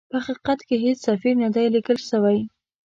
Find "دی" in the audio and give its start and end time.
1.55-1.65